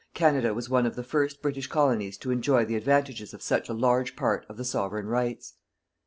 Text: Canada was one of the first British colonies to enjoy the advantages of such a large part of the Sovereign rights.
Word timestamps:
Canada 0.15 0.51
was 0.51 0.67
one 0.67 0.87
of 0.87 0.95
the 0.95 1.03
first 1.03 1.43
British 1.43 1.67
colonies 1.67 2.17
to 2.17 2.31
enjoy 2.31 2.65
the 2.65 2.75
advantages 2.75 3.35
of 3.35 3.41
such 3.43 3.69
a 3.69 3.73
large 3.75 4.15
part 4.15 4.47
of 4.49 4.57
the 4.57 4.65
Sovereign 4.65 5.05
rights. 5.05 5.53